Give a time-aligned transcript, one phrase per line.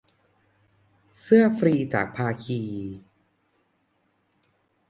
[1.21, 2.61] เสื้อฟรีจากภาคี